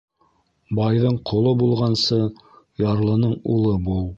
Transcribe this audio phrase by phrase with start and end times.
[0.79, 2.19] Байҙың ҡоло булғансы,
[2.89, 4.05] ярлының улы бул.